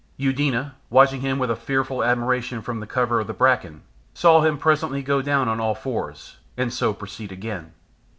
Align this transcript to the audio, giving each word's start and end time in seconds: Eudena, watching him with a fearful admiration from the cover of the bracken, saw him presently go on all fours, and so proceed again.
Eudena, 0.17 0.73
watching 0.89 1.21
him 1.21 1.37
with 1.37 1.51
a 1.51 1.55
fearful 1.55 2.03
admiration 2.03 2.59
from 2.63 2.79
the 2.79 2.87
cover 2.87 3.19
of 3.19 3.27
the 3.27 3.35
bracken, 3.35 3.83
saw 4.15 4.41
him 4.41 4.57
presently 4.57 5.03
go 5.03 5.19
on 5.19 5.59
all 5.59 5.75
fours, 5.75 6.37
and 6.57 6.73
so 6.73 6.91
proceed 6.91 7.31
again. 7.31 7.71